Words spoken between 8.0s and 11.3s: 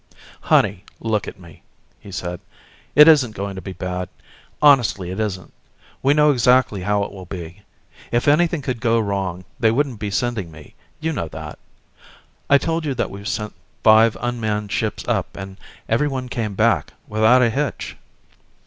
If anything could go wrong, they wouldn't be sending me; you know